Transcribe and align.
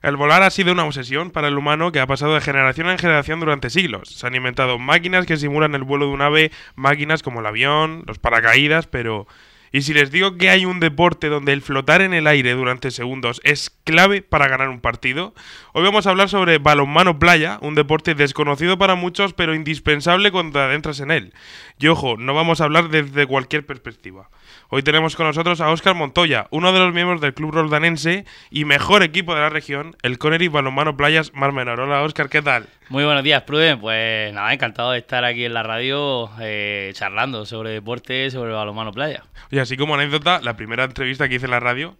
El 0.00 0.16
volar 0.16 0.44
ha 0.44 0.50
sido 0.50 0.72
una 0.72 0.84
obsesión 0.84 1.32
para 1.32 1.48
el 1.48 1.58
humano 1.58 1.90
que 1.90 1.98
ha 1.98 2.06
pasado 2.06 2.34
de 2.34 2.40
generación 2.40 2.88
en 2.88 2.98
generación 2.98 3.40
durante 3.40 3.68
siglos. 3.68 4.10
Se 4.10 4.28
han 4.28 4.36
inventado 4.36 4.78
máquinas 4.78 5.26
que 5.26 5.36
simulan 5.36 5.74
el 5.74 5.82
vuelo 5.82 6.06
de 6.06 6.12
un 6.12 6.22
ave, 6.22 6.52
máquinas 6.76 7.24
como 7.24 7.40
el 7.40 7.46
avión, 7.46 8.04
los 8.06 8.20
paracaídas, 8.20 8.86
pero... 8.86 9.26
¿Y 9.72 9.82
si 9.82 9.92
les 9.92 10.10
digo 10.10 10.36
que 10.36 10.50
hay 10.50 10.64
un 10.64 10.80
deporte 10.80 11.28
donde 11.28 11.52
el 11.52 11.62
flotar 11.62 12.00
en 12.00 12.14
el 12.14 12.26
aire 12.26 12.52
durante 12.52 12.90
segundos 12.90 13.40
es 13.44 13.70
clave 13.84 14.22
para 14.22 14.48
ganar 14.48 14.68
un 14.68 14.80
partido? 14.80 15.34
Hoy 15.72 15.84
vamos 15.84 16.06
a 16.06 16.10
hablar 16.10 16.28
sobre 16.28 16.58
balonmano 16.58 17.18
playa, 17.18 17.58
un 17.60 17.74
deporte 17.74 18.14
desconocido 18.14 18.78
para 18.78 18.94
muchos 18.94 19.34
pero 19.34 19.54
indispensable 19.54 20.30
cuando 20.30 20.60
adentras 20.60 21.00
en 21.00 21.10
él. 21.10 21.34
Y 21.78 21.88
ojo, 21.88 22.16
no 22.16 22.34
vamos 22.34 22.60
a 22.60 22.64
hablar 22.64 22.88
desde 22.88 23.26
cualquier 23.26 23.66
perspectiva. 23.66 24.30
Hoy 24.70 24.82
tenemos 24.82 25.16
con 25.16 25.26
nosotros 25.26 25.60
a 25.60 25.70
Óscar 25.70 25.94
Montoya, 25.94 26.46
uno 26.50 26.72
de 26.72 26.78
los 26.78 26.94
miembros 26.94 27.20
del 27.20 27.34
club 27.34 27.52
roldanense 27.52 28.24
y 28.50 28.64
mejor 28.64 29.02
equipo 29.02 29.34
de 29.34 29.40
la 29.40 29.50
región, 29.50 29.96
el 30.02 30.18
Connery 30.18 30.48
Balonmano 30.48 30.96
Playas 30.96 31.32
Mar 31.34 31.52
Menor. 31.52 31.80
Hola 31.80 32.02
Óscar, 32.02 32.28
¿qué 32.28 32.42
tal? 32.42 32.68
Muy 32.90 33.04
buenos 33.04 33.22
días, 33.22 33.42
Pruden. 33.42 33.78
Pues 33.80 34.32
nada, 34.32 34.52
encantado 34.52 34.92
de 34.92 34.98
estar 34.98 35.22
aquí 35.24 35.44
en 35.44 35.52
la 35.52 35.62
radio 35.62 36.30
eh, 36.40 36.90
charlando 36.94 37.44
sobre 37.44 37.70
deporte, 37.70 38.30
sobre 38.30 38.52
balonmano 38.52 38.92
playa. 38.92 39.24
Y 39.50 39.58
así 39.58 39.76
como 39.76 39.94
anécdota, 39.94 40.40
la 40.42 40.56
primera 40.56 40.84
entrevista 40.84 41.28
que 41.28 41.34
hice 41.34 41.44
en 41.44 41.50
la 41.50 41.60
radio 41.60 41.96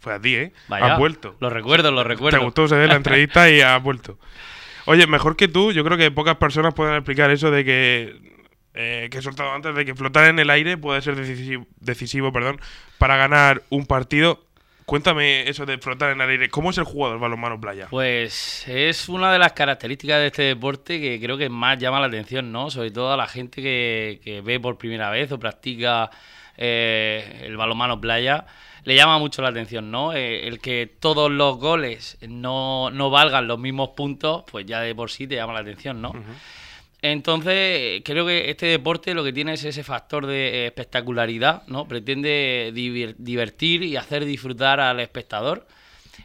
fue 0.00 0.14
a 0.14 0.20
ti, 0.20 0.34
¿eh? 0.34 0.52
Vaya, 0.66 0.94
has 0.94 0.98
vuelto. 0.98 1.36
Lo 1.38 1.48
recuerdo, 1.48 1.92
lo 1.92 2.02
recuerdo. 2.02 2.38
Te 2.38 2.44
gustó 2.44 2.66
saber 2.66 2.88
la 2.88 2.96
entrevista 2.96 3.48
y 3.48 3.60
has 3.60 3.80
vuelto. 3.80 4.18
Oye, 4.86 5.06
mejor 5.06 5.36
que 5.36 5.46
tú, 5.46 5.70
yo 5.70 5.84
creo 5.84 5.96
que 5.96 6.10
pocas 6.10 6.36
personas 6.36 6.74
pueden 6.74 6.96
explicar 6.96 7.30
eso 7.30 7.52
de 7.52 7.64
que 7.64 8.32
eh, 8.74 9.08
que 9.10 9.18
he 9.18 9.22
soltado 9.22 9.52
antes 9.52 9.74
de 9.76 9.84
que 9.84 9.94
flotar 9.94 10.28
en 10.28 10.40
el 10.40 10.50
aire 10.50 10.76
puede 10.76 11.02
ser 11.02 11.14
decisivo, 11.14 11.66
decisivo 11.78 12.32
perdón, 12.32 12.60
para 12.98 13.16
ganar 13.16 13.62
un 13.68 13.86
partido. 13.86 14.44
Cuéntame 14.86 15.48
eso 15.48 15.66
de 15.66 15.78
flotar 15.78 16.12
en 16.12 16.20
el 16.20 16.30
aire. 16.30 16.48
¿Cómo 16.48 16.70
es 16.70 16.78
el 16.78 16.84
jugador 16.84 17.18
balonmano 17.18 17.60
playa? 17.60 17.86
Pues 17.90 18.66
es 18.68 19.08
una 19.08 19.32
de 19.32 19.38
las 19.38 19.52
características 19.52 20.18
de 20.18 20.26
este 20.26 20.42
deporte 20.42 21.00
que 21.00 21.20
creo 21.20 21.38
que 21.38 21.48
más 21.48 21.78
llama 21.78 22.00
la 22.00 22.06
atención, 22.06 22.52
¿no? 22.52 22.70
Sobre 22.70 22.90
todo 22.90 23.12
a 23.12 23.16
la 23.16 23.26
gente 23.26 23.62
que, 23.62 24.42
ve 24.44 24.60
por 24.60 24.78
primera 24.78 25.10
vez 25.10 25.30
o 25.32 25.38
practica 25.38 26.10
eh, 26.56 27.42
el 27.44 27.56
balonmano 27.56 28.00
playa. 28.00 28.46
Le 28.84 28.96
llama 28.96 29.18
mucho 29.18 29.42
la 29.42 29.48
atención, 29.48 29.90
¿no? 29.92 30.12
Eh, 30.12 30.48
el 30.48 30.58
que 30.58 30.92
todos 30.98 31.30
los 31.30 31.58
goles 31.58 32.18
no, 32.28 32.90
no, 32.90 33.10
valgan 33.10 33.46
los 33.46 33.58
mismos 33.58 33.90
puntos, 33.90 34.42
pues 34.50 34.66
ya 34.66 34.80
de 34.80 34.94
por 34.94 35.10
sí 35.10 35.28
te 35.28 35.36
llama 35.36 35.52
la 35.52 35.60
atención, 35.60 36.02
¿no? 36.02 36.12
Entonces, 37.02 38.02
creo 38.04 38.24
que 38.24 38.48
este 38.48 38.66
deporte 38.66 39.12
lo 39.12 39.24
que 39.24 39.32
tiene 39.32 39.54
es 39.54 39.64
ese 39.64 39.82
factor 39.82 40.24
de 40.24 40.66
espectacularidad, 40.66 41.66
¿no? 41.66 41.88
Pretende 41.88 42.70
divertir 42.72 43.82
y 43.82 43.96
hacer 43.96 44.24
disfrutar 44.24 44.78
al 44.78 45.00
espectador. 45.00 45.66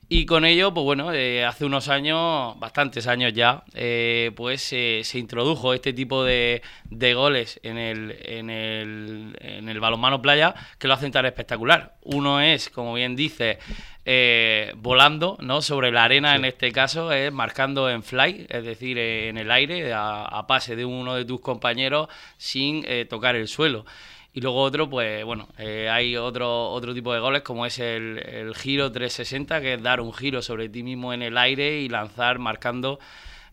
Y 0.09 0.25
con 0.25 0.45
ello, 0.45 0.73
pues 0.73 0.83
bueno, 0.83 1.11
eh, 1.13 1.43
hace 1.43 1.65
unos 1.65 1.89
años, 1.89 2.57
bastantes 2.59 3.07
años 3.07 3.33
ya, 3.33 3.63
eh, 3.73 4.31
pues 4.35 4.61
se 4.61 5.03
introdujo 5.15 5.73
este 5.73 5.93
tipo 5.93 6.23
de, 6.23 6.61
de 6.89 7.13
goles 7.13 7.59
en 7.63 7.77
el, 7.77 8.15
en, 8.23 8.49
el, 8.49 9.37
en 9.41 9.67
el 9.67 9.79
balonmano 9.79 10.21
playa 10.21 10.53
que 10.77 10.87
lo 10.87 10.93
hacen 10.93 11.11
tan 11.11 11.25
espectacular. 11.25 11.95
Uno 12.03 12.39
es, 12.39 12.69
como 12.69 12.93
bien 12.93 13.15
dice, 13.15 13.59
eh, 14.07 14.73
volando 14.77 15.37
¿no? 15.41 15.61
sobre 15.61 15.91
la 15.91 16.05
arena, 16.05 16.35
en 16.35 16.45
este 16.45 16.71
caso, 16.71 17.11
es 17.11 17.31
marcando 17.31 17.89
en 17.89 18.01
fly, 18.01 18.47
es 18.49 18.63
decir, 18.63 18.97
en 18.97 19.37
el 19.37 19.51
aire, 19.51 19.91
a, 19.93 20.45
pase 20.47 20.75
de 20.75 20.85
uno 20.85 21.13
de 21.13 21.25
tus 21.25 21.41
compañeros 21.41 22.07
sin 22.37 22.85
tocar 23.09 23.35
el 23.35 23.47
suelo. 23.47 23.85
Y 24.37 24.41
luego 24.41 24.61
otro, 24.61 24.87
pues 24.87 25.25
bueno, 25.25 25.47
eh, 25.57 25.89
hay 25.89 26.15
otro, 26.15 26.69
otro 26.69 26.93
tipo 26.93 27.11
de 27.11 27.19
goles 27.19 27.41
como 27.41 27.65
es 27.65 27.79
el, 27.79 28.19
el, 28.19 28.53
giro 28.53 28.91
360, 28.91 29.61
que 29.61 29.73
es 29.73 29.81
dar 29.81 29.99
un 29.99 30.13
giro 30.13 30.43
sobre 30.43 30.69
ti 30.69 30.83
mismo 30.83 31.11
en 31.11 31.23
el 31.23 31.39
aire 31.39 31.79
y 31.79 31.89
lanzar 31.89 32.37
marcando, 32.37 32.99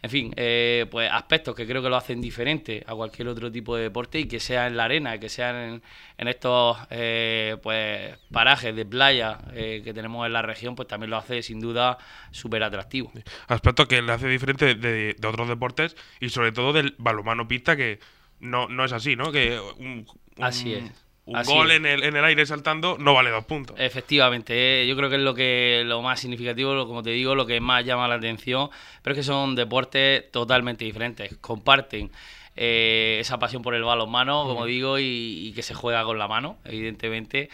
en 0.04 0.10
fin, 0.10 0.34
eh, 0.36 0.84
pues 0.90 1.10
aspectos 1.10 1.54
que 1.54 1.66
creo 1.66 1.82
que 1.82 1.88
lo 1.88 1.96
hacen 1.96 2.20
diferente 2.20 2.84
a 2.86 2.94
cualquier 2.94 3.26
otro 3.28 3.50
tipo 3.50 3.74
de 3.74 3.84
deporte 3.84 4.20
y 4.20 4.28
que 4.28 4.38
sea 4.38 4.66
en 4.66 4.76
la 4.76 4.84
arena, 4.84 5.18
que 5.18 5.30
sean 5.30 5.56
en, 5.56 5.82
en 6.18 6.28
estos 6.28 6.76
eh, 6.90 7.56
pues 7.62 8.14
parajes 8.30 8.76
de 8.76 8.84
playa 8.84 9.38
que 9.54 9.92
tenemos 9.94 10.26
en 10.26 10.34
la 10.34 10.42
región, 10.42 10.76
pues 10.76 10.88
también 10.88 11.08
lo 11.08 11.16
hace 11.16 11.42
sin 11.42 11.58
duda 11.58 11.96
súper 12.32 12.62
atractivo. 12.64 13.10
Aspecto 13.46 13.88
que 13.88 14.02
le 14.02 14.12
hace 14.12 14.28
diferente 14.28 14.74
de, 14.74 15.14
de, 15.14 15.26
otros 15.26 15.48
deportes 15.48 15.96
y 16.20 16.28
sobre 16.28 16.52
todo 16.52 16.74
del 16.74 16.94
balomano 16.98 17.48
pista 17.48 17.74
que 17.74 17.98
no, 18.40 18.68
no 18.68 18.84
es 18.84 18.92
así, 18.92 19.16
¿no? 19.16 19.32
Que 19.32 19.58
un, 19.78 20.06
Así 20.38 20.74
es. 20.74 21.03
Un 21.26 21.42
gol 21.42 21.70
En, 21.70 21.86
el, 21.86 22.02
en 22.02 22.16
el 22.16 22.24
aire 22.24 22.44
saltando 22.44 22.98
no 22.98 23.14
vale 23.14 23.30
dos 23.30 23.44
puntos. 23.44 23.76
Efectivamente, 23.78 24.82
eh, 24.82 24.86
yo 24.86 24.94
creo 24.94 25.08
que 25.08 25.16
es 25.16 25.22
lo 25.22 25.34
que 25.34 25.82
lo 25.86 26.02
más 26.02 26.20
significativo, 26.20 26.86
como 26.86 27.02
te 27.02 27.10
digo, 27.10 27.34
lo 27.34 27.46
que 27.46 27.60
más 27.60 27.84
llama 27.84 28.06
la 28.08 28.16
atención, 28.16 28.68
pero 29.02 29.14
es 29.14 29.20
que 29.20 29.22
son 29.22 29.54
deportes 29.54 30.30
totalmente 30.30 30.84
diferentes, 30.84 31.34
comparten 31.40 32.10
eh, 32.56 33.18
esa 33.20 33.38
pasión 33.38 33.62
por 33.62 33.74
el 33.74 33.82
balonmano, 33.82 34.44
como 34.44 34.66
digo, 34.66 34.98
y, 34.98 35.52
que 35.54 35.62
se 35.62 35.74
juega 35.74 36.04
con 36.04 36.18
la 36.18 36.28
mano, 36.28 36.58
evidentemente. 36.64 37.48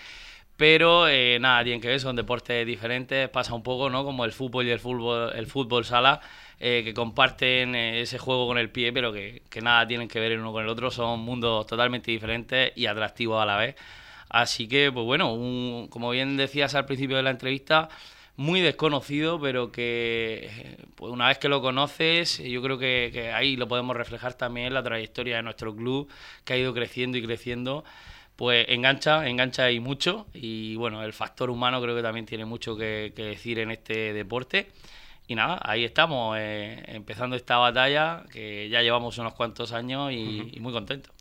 Pero 0.61 1.09
eh, 1.09 1.39
nada, 1.41 1.65
tienen 1.65 1.81
que 1.81 1.89
ver, 1.89 2.01
son 2.01 2.17
deportes 2.17 2.67
diferentes, 2.67 3.31
pasa 3.31 3.55
un 3.55 3.63
poco, 3.63 3.89
¿no? 3.89 4.05
Como 4.05 4.27
el 4.27 4.33
fútbol 4.33 4.67
y 4.67 4.71
el 4.71 4.79
fútbol, 4.79 5.33
el 5.35 5.47
fútbol 5.47 5.87
sala, 5.87 6.21
eh, 6.59 6.83
que 6.85 6.93
comparten 6.93 7.75
eh, 7.75 8.03
ese 8.03 8.19
juego 8.19 8.47
con 8.47 8.59
el 8.59 8.69
pie, 8.69 8.93
pero 8.93 9.11
que, 9.11 9.41
nada 9.63 9.87
tienen 9.87 10.07
que 10.07 10.21
ver 10.21 10.33
el 10.33 10.41
uno 10.41 10.53
con 10.53 10.63
el 10.63 10.69
otro, 10.69 10.91
son 10.91 11.21
mundos 11.21 11.67
totalmente 11.67 12.11
diferentes 12.11 12.73
y 12.77 12.85
atractivos 12.85 13.43
a 13.43 13.47
la 13.47 13.57
vez. 13.57 13.75
Así 14.29 14.69
que, 14.69 14.93
pues 14.93 15.07
bueno, 15.07 15.29
como 15.89 16.11
bien 16.11 16.37
decías 16.37 16.75
al 16.75 16.85
principio 16.85 17.17
de 17.17 17.23
la 17.23 17.31
entrevista, 17.31 17.89
muy 18.37 18.61
desconocido, 18.61 19.41
pero 19.41 19.73
que 19.73 20.77
pues 20.95 21.11
una 21.11 21.29
vez 21.29 21.39
que 21.39 21.49
lo 21.49 21.63
conoces, 21.63 22.37
yo 22.37 22.61
creo 22.61 22.77
que, 22.79 23.33
ahí 23.35 23.57
lo 23.57 23.67
podemos 23.67 23.97
reflejar 23.97 24.35
también 24.35 24.75
la 24.75 24.83
trayectoria 24.83 25.37
de 25.37 25.43
nuestro 25.43 25.75
club, 25.75 26.11
que 26.45 26.53
ha 26.53 26.59
ido 26.59 26.75
creciendo 26.75 27.17
y 27.17 27.25
creciendo 27.25 27.83
pues 28.41 28.65
engancha, 28.71 29.29
engancha 29.29 29.71
y 29.71 29.81
mucho. 29.81 30.27
Y 30.33 30.75
bueno, 30.77 31.03
el 31.03 31.13
factor 31.13 31.51
humano 31.51 31.83
creo 31.83 31.95
que 31.95 32.01
también 32.01 32.25
tiene 32.25 32.47
mucho 32.47 32.75
que 32.75 33.13
decir 33.15 33.59
en 33.59 33.71
este 33.71 34.15
deporte. 34.15 34.71
Y 35.29 35.35
nada, 35.35 35.61
ahí 35.63 35.85
estamos, 35.85 36.39
eh, 36.41 36.83
empezando 36.87 37.37
esta 37.37 37.59
batalla 37.59 38.25
que 38.33 38.71
ya 38.71 38.81
llevamos 38.81 39.19
unos 39.19 39.35
cuantos 39.35 39.73
años 39.73 40.11
y, 40.11 40.57
muy 40.59 40.73
contentos. 40.73 41.15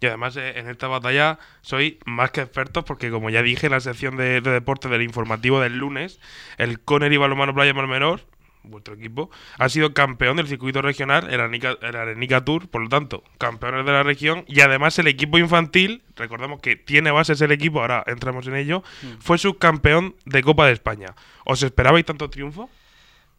Y 0.00 0.06
además 0.06 0.38
eh, 0.38 0.58
en 0.58 0.70
esta 0.70 0.88
batalla 0.88 1.38
soy 1.60 1.98
más 2.06 2.30
que 2.30 2.40
experto 2.40 2.86
porque 2.86 3.10
como 3.10 3.28
ya 3.28 3.42
dije 3.42 3.66
en 3.66 3.72
la 3.72 3.80
sección 3.80 4.16
de, 4.16 4.40
deporte 4.40 4.88
del 4.88 5.02
informativo 5.02 5.60
del 5.60 5.76
lunes, 5.76 6.18
el 6.56 6.80
Connery 6.80 7.18
Balomano 7.18 7.54
Playa 7.54 7.74
Menor, 7.74 8.22
vuestro 8.64 8.94
equipo, 8.94 9.30
ha 9.58 9.68
sido 9.68 9.94
campeón 9.94 10.36
del 10.36 10.46
circuito 10.46 10.82
regional, 10.82 11.32
el 11.32 11.40
Arenica, 11.40 12.44
Tour, 12.44 12.68
por 12.68 12.82
lo 12.82 12.88
tanto, 12.88 13.22
campeones 13.38 13.86
de 13.86 13.92
la 13.92 14.02
región 14.02 14.44
y 14.48 14.60
además 14.60 14.98
el 14.98 15.06
equipo 15.06 15.38
infantil, 15.38 16.02
recordemos 16.16 16.60
que 16.60 16.76
tiene 16.76 17.10
bases 17.10 17.40
el 17.40 17.52
equipo, 17.52 17.80
ahora 17.80 18.04
entramos 18.06 18.46
en 18.46 18.56
ello, 18.56 18.82
mm. 19.02 19.20
fue 19.20 19.38
subcampeón 19.38 20.16
de 20.24 20.42
Copa 20.42 20.66
de 20.66 20.72
España. 20.72 21.14
¿Os 21.44 21.62
esperabais 21.62 22.04
tanto 22.04 22.30
triunfo? 22.30 22.70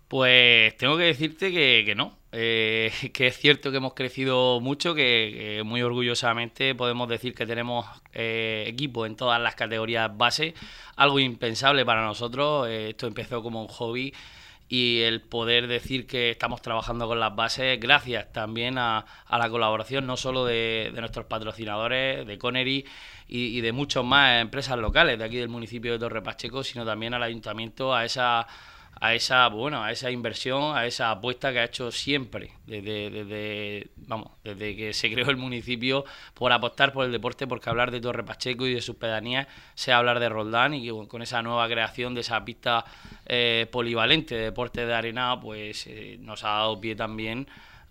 Pues 0.08 0.78
tengo 0.78 0.98
que 0.98 1.04
decirte 1.06 1.52
que, 1.52 1.94
no, 1.96 2.18
eh, 2.32 2.92
que 3.14 3.28
es 3.28 3.38
cierto 3.38 3.72
que 3.72 3.78
hemos 3.78 3.94
crecido 3.96 4.60
mucho, 4.62 4.94
que, 4.94 5.62
muy 5.66 5.82
orgullosamente 5.82 6.76
podemos 6.76 7.10
decir 7.10 7.34
que 7.34 7.46
tenemos 7.46 7.86
eh, 8.14 8.66
equipo 8.68 9.06
en 9.06 9.16
todas 9.16 9.42
las 9.42 9.56
categorías 9.56 10.16
base, 10.16 10.54
algo 10.96 11.20
impensable 11.20 11.86
para 11.86 12.06
nosotros, 12.06 12.68
eh, 12.70 12.90
esto 12.90 13.08
empezó 13.08 13.42
como 13.42 13.62
un 13.62 13.68
hobby 13.68 14.14
y 14.68 15.02
el 15.02 15.22
poder 15.22 15.68
decir 15.68 16.08
que 16.08 16.32
estamos 16.32 16.62
trabajando 16.62 17.08
con 17.08 17.20
las 17.20 17.36
bases 17.36 17.80
gracias 17.80 18.32
también 18.32 18.78
a, 18.78 19.06
la 19.30 19.50
colaboración 19.50 20.08
no 20.08 20.18
solo 20.18 20.46
de, 20.46 20.92
nuestros 20.96 21.26
patrocinadores, 21.28 22.26
de 22.26 22.38
Connery 22.38 22.86
y, 23.28 23.58
y 23.58 23.62
de 23.62 23.72
muchas 23.72 24.04
más 24.04 24.42
empresas 24.42 24.78
locales 24.78 25.20
de 25.20 25.26
aquí 25.26 25.38
del 25.38 25.50
municipio 25.50 25.92
de 25.92 26.00
Torre 26.00 26.22
Pacheco, 26.22 26.64
sino 26.64 26.86
también 26.86 27.14
al 27.14 27.24
ayuntamiento, 27.24 27.94
a 27.94 28.06
esa 28.06 28.48
a 29.00 29.14
esa 29.14 29.48
bueno 29.50 29.84
a 29.84 29.92
esa 29.92 30.10
inversión 30.10 30.76
a 30.76 30.86
esa 30.86 31.12
apuesta 31.12 31.52
que 31.52 31.60
ha 31.60 31.66
hecho 31.66 31.92
siempre 31.92 32.52
desde, 32.66 33.10
desde 33.10 33.90
vamos 33.98 34.32
desde 34.44 34.76
que 34.76 34.94
se 34.94 35.12
creó 35.12 35.30
el 35.30 35.38
municipio 35.38 36.06
por 36.34 36.52
apostar 36.52 36.94
por 36.94 37.06
el 37.06 37.12
deporte 37.12 37.46
porque 37.46 37.70
hablar 37.70 37.92
de 37.92 38.00
Torre 38.00 38.24
Pacheco 38.24 38.66
y 38.66 38.74
de 38.74 38.82
sus 38.82 38.96
pedanías 38.96 39.48
sea 39.74 39.98
hablar 39.98 40.20
de 40.20 40.30
Roldán 40.30 40.74
y 40.74 40.90
con 41.08 41.22
esa 41.22 41.42
nueva 41.42 41.68
creación 41.68 42.16
de 42.16 42.22
esa 42.22 42.44
pista 42.46 42.86
eh, 43.26 43.68
polivalente 43.72 44.36
de 44.36 44.44
deporte 44.46 44.86
de 44.86 44.94
arena 44.94 45.40
pues 45.40 45.88
eh, 45.88 46.18
nos 46.20 46.44
ha 46.44 46.50
dado 46.50 46.80
pie 46.80 46.96
también 46.96 47.48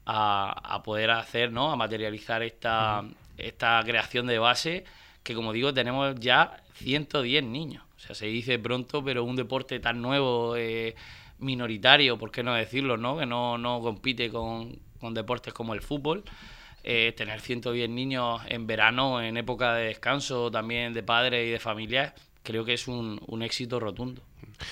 a, 0.06 0.82
poder 0.84 1.11
hacer 1.11 1.52
no 1.52 1.70
a 1.70 1.76
materializar 1.76 2.43
esta 2.43 3.05
esta 3.37 3.82
creación 3.84 4.26
de 4.26 4.38
base 4.38 4.84
que 5.23 5.34
como 5.34 5.52
digo 5.52 5.73
tenemos 5.73 6.14
ya 6.19 6.56
110 6.75 7.44
niños 7.44 7.82
sea, 8.06 8.14
se 8.14 8.26
dice 8.26 8.58
pronto, 8.58 9.02
pero 9.04 9.24
un 9.24 9.36
deporte 9.36 9.80
tan 9.80 10.02
nuevo, 10.02 10.56
eh, 10.56 10.94
minoritario, 11.38 12.18
por 12.18 12.30
qué 12.30 12.42
no 12.42 12.54
decirlo, 12.54 12.96
¿no? 12.96 13.18
Que 13.18 13.26
no, 13.26 13.58
no 13.58 13.80
compite 13.80 14.30
con, 14.30 14.78
deportes 15.12 15.52
como 15.52 15.74
el 15.74 15.82
fútbol. 15.82 16.24
Eh, 16.82 17.14
tener 17.16 17.40
110 17.40 17.88
niños 17.88 18.42
en 18.46 18.66
verano, 18.66 19.22
en 19.22 19.36
época 19.38 19.74
de 19.74 19.86
descanso 19.86 20.50
también 20.50 20.92
de 20.92 21.02
padres 21.02 21.48
y 21.48 21.50
de 21.50 21.58
familias, 21.58 22.12
creo 22.42 22.66
que 22.66 22.74
es 22.74 22.88
un, 22.88 23.20
un 23.26 23.42
éxito 23.42 23.80
rotundo. 23.80 24.22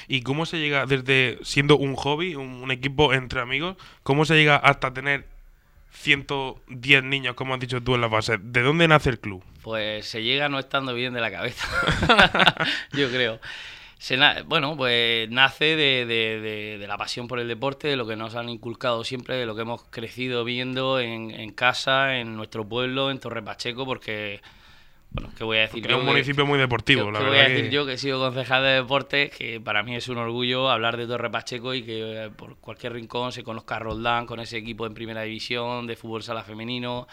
¿Y 0.08 0.20
cómo 0.20 0.44
se 0.44 0.58
llega 0.58 0.84
desde 0.84 1.38
siendo 1.43 1.79
un 1.79 1.96
hobby, 1.96 2.34
un 2.34 2.70
equipo 2.70 3.14
entre 3.14 3.40
amigos, 3.40 3.76
cómo 4.02 4.26
se 4.26 4.34
llega 4.34 4.56
hasta 4.56 4.93
tener 4.93 5.31
110 5.93 7.05
niños, 7.05 7.35
como 7.35 7.55
has 7.55 7.61
dicho 7.61 7.81
tú 7.83 7.94
en 7.94 8.00
la 8.00 8.09
base? 8.09 8.39
¿De 8.41 8.62
dónde 8.62 8.89
nace 8.89 9.11
el 9.11 9.21
club? 9.21 9.44
Pues 9.62 10.06
se 10.06 10.23
llega 10.23 10.49
no 10.49 10.59
estando 10.59 10.94
bien 10.94 11.15
de 11.15 11.21
la 11.21 11.31
cabeza, 11.31 11.69
yo 12.93 13.09
creo. 13.11 13.39
Se 13.99 14.19
bueno, 14.47 14.77
pues 14.77 15.31
nace 15.31 15.77
de, 15.77 16.05
de- 16.06 16.41
de- 16.41 16.79
de 16.79 16.87
la 16.89 16.99
pasión 16.99 17.29
por 17.29 17.39
el 17.39 17.47
deporte, 17.47 17.87
de 17.87 17.94
lo 17.97 18.05
que 18.05 18.17
nos 18.17 18.35
han 18.35 18.49
inculcado 18.49 19.05
siempre, 19.05 19.37
de 19.37 19.47
lo 19.47 19.55
que 19.55 19.62
hemos 19.62 19.85
crecido 19.91 20.43
viendo 20.43 20.99
en, 20.99 21.31
en 21.31 21.53
casa, 21.53 22.17
en 22.19 22.35
nuestro 22.37 22.69
pueblo, 22.69 23.12
en 23.12 23.21
Torre 23.21 23.43
Pacheco, 23.43 23.85
porque, 23.87 24.43
bueno, 25.14 25.31
¿qué 25.37 25.44
voy 25.44 25.59
a 25.59 25.61
decir? 25.62 25.82
Porque 25.82 25.88
es 25.88 25.91
yo 25.93 25.99
un 25.99 26.05
que- 26.06 26.11
municipio 26.12 26.47
muy 26.47 26.59
deportivo, 26.59 27.06
¿Qué- 27.06 27.12
la 27.12 27.19
qué 27.19 27.25
verdad. 27.25 27.37
voy 27.38 27.47
a 27.47 27.49
decir 27.49 27.64
que- 27.70 27.75
yo 27.75 27.87
que 27.87 27.93
he 27.94 27.99
sido 27.99 28.19
concejal 28.20 28.62
de 28.62 28.69
deportes? 28.70 29.31
Que 29.37 29.61
para 29.61 29.82
mí 29.82 29.94
es 29.94 30.09
un 30.09 30.19
orgullo 30.19 30.70
hablar 30.70 30.97
de 30.97 31.06
Torre 31.06 31.31
Pacheco 31.31 31.75
y 31.75 31.82
que 31.82 32.25
eh, 32.26 32.31
por 32.31 32.56
cualquier 32.59 32.94
rincón 32.94 33.32
se 33.32 33.43
conozca 33.44 33.76
a 33.76 33.79
Roldán 33.81 34.26
con 34.26 34.41
ese 34.41 34.56
equipo 34.59 34.87
en 34.87 34.94
primera 34.94 35.23
división 35.23 35.87
de 35.87 35.97
fútbol 35.97 36.23
sala 36.23 36.43
femenino, 36.43 37.06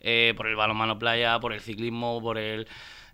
eh, 0.00 0.34
por 0.36 0.46
el 0.46 0.56
balonmano 0.56 0.98
playa, 0.98 1.38
por 1.40 1.52
el 1.52 1.60
ciclismo, 1.60 2.20
por 2.20 2.36
el 2.38 2.66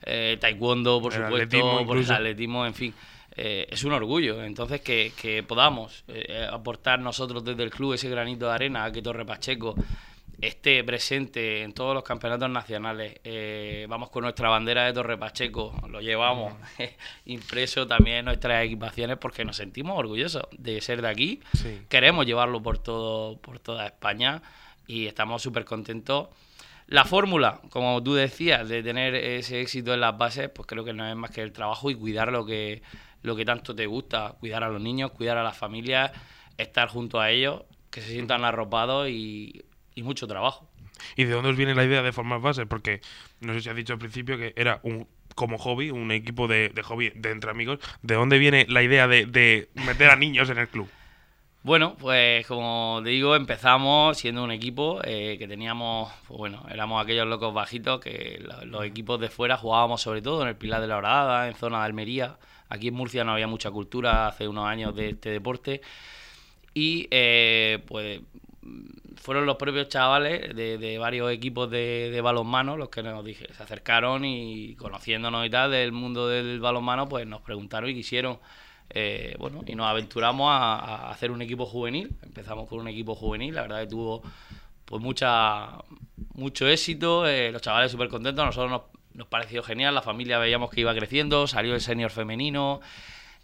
eh, 0.05 0.37
taekwondo, 0.41 1.01
por 1.01 1.13
El 1.15 1.23
supuesto, 1.23 1.85
por 1.87 1.97
el 1.97 2.11
atletismo, 2.11 2.67
en 2.67 2.75
fin. 2.75 2.95
Eh, 3.37 3.67
es 3.71 3.83
un 3.85 3.93
orgullo, 3.93 4.43
entonces 4.43 4.81
que, 4.83 5.13
que 5.19 5.43
podamos 5.45 6.05
eh, 6.09 6.47
aportar 6.53 6.99
nosotros 6.99 7.43
desde 7.45 7.63
el 7.63 7.71
club 7.71 7.95
ese 7.95 8.11
granito 8.11 8.47
de 8.49 8.53
arena 8.53 8.85
a 8.85 8.93
que 8.93 9.01
Torre 9.01 9.25
Pacheco 9.25 9.75
esté 10.43 10.83
presente 10.83 11.63
en 11.63 11.73
todos 11.73 11.95
los 11.95 12.03
campeonatos 12.03 12.51
nacionales. 12.51 13.15
Eh, 13.23 13.87
vamos 13.89 14.11
con 14.11 14.25
nuestra 14.25 14.49
bandera 14.49 14.85
de 14.85 14.93
Torre 14.93 15.17
Pacheco, 15.17 15.73
lo 15.89 16.01
llevamos 16.01 16.55
impreso 17.27 17.87
también 17.87 18.19
en 18.19 18.25
nuestras 18.25 18.65
equipaciones 18.65 19.19
porque 19.19 19.45
nos 19.45 19.57
sentimos 19.57 19.97
orgullosos 19.97 20.43
de 20.51 20.81
ser 20.81 21.01
de 21.01 21.09
aquí. 21.09 21.41
Sí. 21.55 21.83
Queremos 21.89 22.27
llevarlo 22.27 22.61
por 22.61 22.79
todo 22.79 23.39
por 23.39 23.61
toda 23.61 23.87
España 23.87 24.43
y 24.89 25.07
estamos 25.07 25.41
súper 25.41 25.65
contentos. 25.65 26.29
La 26.89 27.05
fórmula, 27.05 27.61
como 27.71 28.03
tú 28.03 28.15
decías, 28.15 28.69
de 28.69 28.83
tener 28.83 29.15
ese 29.15 29.61
éxito 29.61 29.95
en 29.95 30.01
las 30.01 30.19
bases, 30.19 30.51
pues 30.51 30.67
creo 30.67 30.85
que 30.85 30.93
no 30.93 31.09
es 31.09 31.15
más 31.15 31.31
que 31.31 31.41
el 31.41 31.53
trabajo 31.53 31.89
y 31.89 31.95
cuidar 31.95 32.33
lo 32.33 32.45
que, 32.45 32.83
lo 33.23 33.37
que 33.37 33.45
tanto 33.45 33.77
te 33.77 33.87
gusta, 33.87 34.35
cuidar 34.41 34.65
a 34.65 34.69
los 34.69 34.83
niños, 34.83 35.13
cuidar 35.13 35.39
a 35.39 35.45
las 35.45 35.57
familias, 35.57 36.11
estar 36.59 36.89
junto 36.89 37.21
a 37.21 37.31
ellos, 37.31 37.63
que 37.91 38.01
se 38.01 38.09
sientan 38.09 38.45
arropados 38.45 39.09
y, 39.09 39.63
y 39.95 40.03
mucho 40.03 40.27
trabajo. 40.27 40.69
¿Y 41.17 41.25
de 41.25 41.33
dónde 41.33 41.51
os 41.51 41.57
viene 41.57 41.75
la 41.75 41.85
idea 41.85 42.03
de 42.03 42.13
formar 42.13 42.41
bases? 42.41 42.67
Porque 42.69 43.01
no 43.41 43.53
sé 43.55 43.61
si 43.61 43.69
has 43.69 43.77
dicho 43.77 43.93
al 43.93 43.99
principio 43.99 44.37
que 44.39 44.53
era 44.57 44.81
un 44.83 45.07
como 45.35 45.57
hobby, 45.59 45.91
un 45.91 46.11
equipo 46.13 46.47
de, 46.47 46.69
de 46.69 46.83
hobby 46.83 47.11
de 47.15 47.31
entre 47.31 47.51
amigos. 47.51 47.79
¿De 48.03 48.15
dónde 48.15 48.39
viene 48.39 48.67
la 48.69 48.83
idea 48.83 49.09
de, 49.09 49.25
de 49.27 49.69
meter 49.75 50.11
a 50.11 50.17
niños 50.17 50.51
en 50.51 50.59
el 50.59 50.69
club? 50.69 50.89
Bueno, 51.65 51.97
pues 51.97 52.45
como 52.47 53.01
te 53.05 53.11
digo, 53.11 53.37
empezamos 53.37 54.19
siendo 54.19 54.43
un 54.43 54.51
equipo 54.51 55.01
eh, 55.05 55.37
que 55.39 55.47
teníamos, 55.47 56.13
pues 56.27 56.37
bueno, 56.39 56.67
éramos 56.71 57.03
aquellos 57.03 57.27
locos 57.27 57.55
bajitos 57.55 58.01
que 58.01 58.41
lo- 58.43 58.65
los 58.67 58.85
equipos 58.85 59.21
de 59.21 59.29
fuera 59.29 59.57
jugábamos 59.57 60.03
sobre 60.03 60.23
todo 60.23 60.43
en 60.43 60.49
el 60.49 60.57
Pilar 60.57 60.81
de 60.81 60.89
la 60.89 60.97
Horadada, 60.99 61.49
en 61.49 61.55
zona 61.55 61.79
de 61.79 61.85
Almería. 61.85 62.37
Aquí 62.69 62.89
en 62.89 62.95
Murcia 62.95 63.23
no 63.25 63.33
había 63.33 63.47
mucha 63.47 63.71
cultura 63.71 64.27
hace 64.27 64.49
unos 64.49 64.67
años 64.67 64.95
de 64.97 65.11
este 65.11 65.31
deporte. 65.31 65.83
Y 66.75 67.07
eh, 67.11 67.79
pues 67.87 68.21
fueron 69.17 69.47
los 69.47 69.57
propios 69.57 69.89
chavales 69.89 70.55
de, 70.55 70.79
de 70.79 70.99
varios 70.99 71.31
equipos 71.31 71.71
de, 71.71 72.11
de 72.11 72.21
balonmano 72.21 72.77
los 72.77 72.89
que 72.89 73.03
nos 73.03 73.25
dije, 73.25 73.47
se 73.53 73.63
acercaron 73.63 74.25
y 74.25 74.75
conociéndonos 74.77 75.47
y 75.47 75.51
tal 75.51 75.71
del 75.71 75.93
mundo 75.93 76.29
del 76.29 76.61
balonmano, 76.61 77.09
pues 77.09 77.27
nos 77.27 77.41
preguntaron 77.43 77.91
y 77.91 77.95
quisieron, 77.95 78.39
eh, 78.91 79.35
bueno, 79.39 79.63
y 79.67 79.75
nos 79.75 79.87
aventuramos 79.87 80.49
a, 80.51 80.75
a 80.75 81.11
hacer 81.11 81.31
un 81.31 81.43
equipo 81.43 81.67
juvenil. 81.67 82.11
Empezamos 82.23 82.69
con 82.69 82.81
un 82.81 82.89
equipo 82.89 83.15
juvenil, 83.15 83.55
la 83.55 83.63
verdad 83.63 83.81
que 83.81 83.87
tuvo 83.89 84.23
pues 84.85 85.03
mucha 85.03 85.79
mucho 86.35 86.67
éxito, 86.69 87.27
eh, 87.27 87.51
los 87.53 87.63
chavales 87.63 87.91
súper 87.93 88.09
contentos, 88.09 88.43
a 88.43 88.47
nosotros 88.47 88.71
nos, 88.71 88.83
nos 89.15 89.27
pareció 89.27 89.63
genial, 89.63 89.95
la 89.95 90.03
familia 90.03 90.39
veíamos 90.39 90.71
que 90.71 90.81
iba 90.81 90.95
creciendo, 90.95 91.47
salió 91.47 91.75
el 91.75 91.81
senior 91.81 92.11
femenino, 92.11 92.81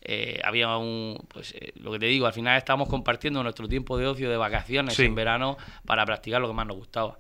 eh, 0.03 0.41
había 0.45 0.77
un, 0.77 1.19
pues 1.29 1.53
eh, 1.55 1.73
lo 1.77 1.91
que 1.93 1.99
te 1.99 2.07
digo, 2.07 2.27
al 2.27 2.33
final 2.33 2.57
estábamos 2.57 2.89
compartiendo 2.89 3.43
nuestro 3.43 3.69
tiempo 3.69 3.99
de 3.99 4.07
ocio, 4.07 4.31
de 4.31 4.37
vacaciones 4.37 4.95
Sí. 4.95 5.05
en 5.05 5.15
verano 5.15 5.57
para 5.85 6.05
practicar 6.07 6.41
lo 6.41 6.49
que 6.49 6.55
más 6.55 6.67
nos 6.67 6.77
gustaba. 6.77 7.19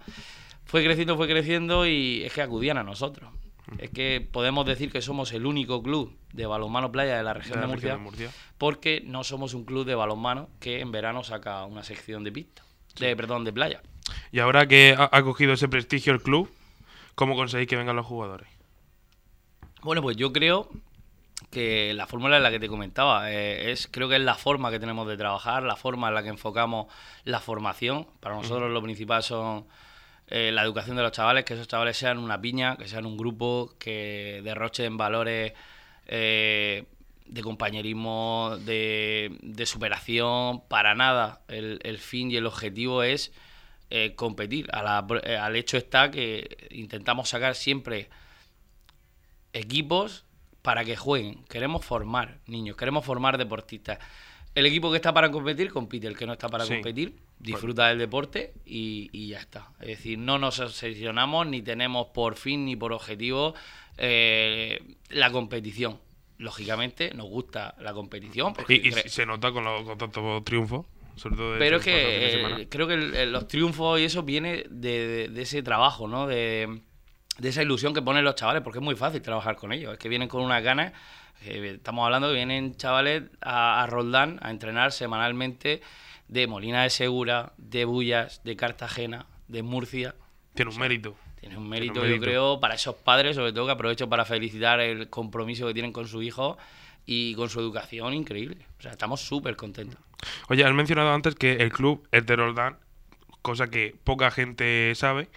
Fue 0.65 0.85
creciendo, 0.85 1.17
fue 1.17 1.27
creciendo 1.29 1.87
y 1.87 2.23
es 2.25 2.33
que 2.33 2.43
acudían 2.43 2.79
a 2.79 2.83
nosotros. 2.85 3.31
Es 3.79 3.91
que 3.91 4.27
podemos 4.33 4.65
decir 4.65 4.91
que 4.91 5.03
somos 5.03 5.33
el 5.33 5.45
único 5.45 5.83
club 5.83 6.17
de 6.33 6.47
balonmano 6.47 6.91
playa 6.91 7.17
de 7.19 7.23
la 7.23 7.35
región 7.35 7.61
De 7.61 7.67
Murcia, 7.67 7.91
región 7.91 7.99
de 7.99 8.11
Murcia. 8.11 8.31
porque 8.57 9.03
no 9.05 9.25
somos 9.25 9.53
un 9.55 9.65
club 9.65 9.85
de 9.87 9.95
balonmano 9.95 10.49
que 10.61 10.81
en 10.81 10.91
verano 10.91 11.23
saca 11.23 11.65
una 11.67 11.83
sección 11.83 12.25
de 12.25 12.33
pista, 12.33 12.63
de 12.99 13.15
perdón, 13.15 13.45
de 13.45 13.53
playa. 13.53 13.83
Y 14.33 14.39
ahora 14.39 14.67
que 14.67 14.97
ha 14.99 15.23
cogido 15.23 15.53
ese 15.53 15.69
prestigio 15.69 16.15
el 16.15 16.23
club, 16.23 16.51
¿cómo 17.15 17.35
conseguís 17.37 17.69
que 17.69 17.77
vengan 17.77 17.97
los 17.97 18.07
jugadores? 18.07 18.49
Bueno, 19.83 20.01
pues 20.03 20.17
yo 20.17 20.33
creo 20.33 20.71
que 21.51 21.95
la 21.95 22.07
fórmula 22.07 22.37
en 22.37 22.43
la 22.43 22.51
que 22.51 22.59
te 22.59 22.69
comentaba 22.69 23.31
eh, 23.31 23.71
es 23.71 23.87
creo 23.91 24.09
que 24.09 24.17
es 24.17 24.23
la 24.23 24.35
forma 24.35 24.71
que 24.71 24.81
tenemos 24.81 25.07
de 25.07 25.17
trabajar, 25.17 25.63
la 25.63 25.77
forma 25.77 26.09
en 26.09 26.15
la 26.15 26.23
que 26.23 26.29
enfocamos 26.31 26.93
la 27.25 27.41
formación. 27.41 28.07
Para 28.21 28.35
nosotros 28.35 28.71
lo 28.71 28.83
principal 28.83 29.23
son 29.23 29.67
eh, 30.27 30.51
la 30.53 30.63
educación 30.63 30.97
de 30.97 31.03
los 31.03 31.13
chavales, 31.13 31.45
que 31.45 31.55
esos 31.55 31.69
chavales 31.69 31.97
sean 31.97 32.19
una 32.19 32.41
piña, 32.41 32.77
que 32.77 32.89
sean 32.89 33.07
un 33.07 33.17
grupo, 33.17 33.73
que 33.79 34.41
derrochen 34.43 34.97
valores 34.97 35.53
eh, 36.07 36.85
de 37.27 37.43
compañerismo, 37.43 38.57
de, 38.65 39.37
de 39.41 39.65
superación. 39.67 40.63
Para 40.69 40.95
nada, 40.95 41.43
el, 41.49 41.79
el 41.85 41.99
fin 41.99 42.31
y 42.31 42.37
el 42.37 42.47
objetivo 42.47 43.03
es 43.03 43.33
competir. 44.17 44.69
A 44.73 44.83
la- 44.83 45.07
al 45.43 45.57
hecho 45.57 45.79
está 45.79 46.11
que 46.11 46.69
intentamos 46.71 47.29
sacar 47.31 47.55
siempre 47.55 48.11
equipos 49.53 50.25
para 50.63 50.85
que 50.85 50.97
jueguen. 50.97 51.45
Queremos 51.45 51.85
formar 51.85 52.39
niños, 52.47 52.77
queremos 52.77 53.05
formar 53.05 53.39
deportistas. 53.39 53.99
El 54.55 54.67
equipo 54.67 54.91
que 54.91 54.97
está 54.97 55.13
para 55.15 55.31
competir, 55.31 55.71
compite. 55.71 56.07
El 56.09 56.17
que 56.17 56.27
no 56.27 56.33
está 56.33 56.49
para 56.49 56.65
Sí. 56.65 56.75
competir, 56.75 57.15
disfruta 57.39 57.89
del 57.89 57.99
deporte 57.99 58.53
y, 58.67 59.09
y 59.13 59.29
ya 59.29 59.39
está. 59.39 59.69
Es 59.81 59.89
decir, 59.89 60.19
no 60.19 60.39
nos 60.39 60.59
obsesionamos 60.59 61.47
ni 61.47 61.63
tenemos 61.63 62.09
por 62.09 62.35
fin 62.37 62.65
ni 62.65 62.75
por 62.75 62.93
objetivo 62.93 63.55
eh, 63.99 64.81
la 65.11 65.31
competición. 65.31 65.99
Lógicamente, 66.39 67.13
nos 67.15 67.29
gusta 67.29 67.75
la 67.81 67.93
competición. 67.93 68.53
porque 68.55 68.75
Y, 68.77 68.93
se 68.93 69.27
nota 69.27 69.51
con, 69.53 69.65
los 69.65 69.83
con 69.83 69.99
tanto 69.99 70.41
triunfo, 70.45 70.87
sobre 71.17 71.37
todo 71.37 71.53
de 71.55 71.59
pero 71.59 71.79
es 71.79 71.85
que 71.85 72.63
eh, 72.63 72.69
creo 72.71 72.87
que 72.87 72.95
el- 72.95 73.15
el- 73.15 73.33
los 73.33 73.49
triunfos 73.49 73.99
y 74.01 74.05
eso 74.05 74.23
viene 74.23 74.65
de, 74.71 75.07
de- 75.09 75.29
de 75.29 75.43
ese 75.43 75.63
trabajo, 75.63 76.07
¿no? 76.07 76.27
De, 76.29 76.81
de 77.39 77.49
esa 77.49 77.63
ilusión 77.63 77.95
que 77.95 78.03
ponen 78.03 78.25
los 78.25 78.35
chavales, 78.35 78.63
porque 78.63 78.79
es 78.79 78.85
muy 78.85 78.97
fácil 78.97 79.23
trabajar 79.23 79.57
con 79.57 79.73
ellos. 79.73 79.93
Es 79.93 79.99
que 79.99 80.09
vienen 80.09 80.29
con 80.29 80.43
unas 80.43 80.63
ganas. 80.63 80.93
eh, 81.43 81.75
estamos 81.77 82.05
hablando 82.05 82.29
que 82.29 82.35
vienen 82.35 82.77
chavales 82.77 83.25
a, 83.41 83.83
a 83.83 83.87
Roldán 83.87 84.39
a 84.43 84.51
entrenar 84.51 84.93
semanalmente 84.93 85.81
de 86.27 86.47
Molina 86.47 86.83
de 86.83 86.91
Segura, 86.91 87.53
de 87.57 87.85
Bullas, 87.85 88.43
de 88.45 88.57
Cartagena, 88.57 89.27
de 89.47 89.63
Murcia. 89.63 90.15
Tiene 90.55 90.71
un 90.73 90.79
mérito. 90.79 91.17
Tiene 91.41 91.57
un 91.57 91.69
mérito, 91.69 92.01
mérito. 92.01 92.17
yo 92.17 92.21
creo, 92.21 92.61
para 92.61 92.75
esos 92.75 92.97
padres, 92.97 93.37
sobre 93.37 93.53
todo, 93.53 93.67
que 93.67 93.73
aprovecho 93.73 94.09
para 94.09 94.25
felicitar 94.25 94.81
el 94.81 95.09
compromiso 95.09 95.67
que 95.69 95.73
tienen 95.73 95.93
con 95.93 96.09
su 96.09 96.21
hijo 96.21 96.59
y 97.07 97.35
con 97.37 97.49
su 97.49 97.61
educación 97.61 98.13
increíble. 98.13 98.67
O 98.79 98.83
sea, 98.83 98.91
estamos 98.91 99.21
súper 99.21 99.55
contentos. 99.57 99.99
Oye, 100.49 100.65
has 100.65 100.73
mencionado 100.75 101.13
antes 101.13 101.37
que 101.37 101.53
el 101.53 101.71
club 101.73 102.07
es 102.11 102.27
de 102.27 102.35
Roldán, 102.35 102.77
cosa 103.41 103.69
que 103.71 103.95
poca 104.03 104.33
gente 104.33 104.93
sabe. 104.97 105.29